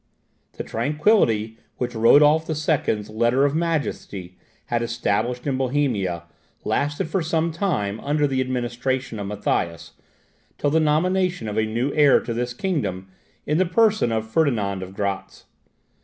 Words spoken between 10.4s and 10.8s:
till the